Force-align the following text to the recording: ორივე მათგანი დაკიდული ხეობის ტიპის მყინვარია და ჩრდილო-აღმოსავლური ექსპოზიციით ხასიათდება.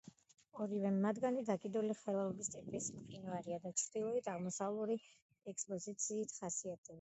ორივე 0.63 0.91
მათგანი 1.01 1.43
დაკიდული 1.49 1.97
ხეობის 1.99 2.49
ტიპის 2.55 2.87
მყინვარია 2.95 3.61
და 3.67 3.75
ჩრდილო-აღმოსავლური 3.83 4.97
ექსპოზიციით 5.53 6.37
ხასიათდება. 6.41 6.89